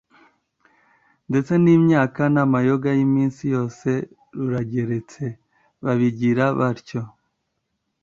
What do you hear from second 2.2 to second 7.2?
n’amayoga y’iminsi yose rugeretse! Babigira batyo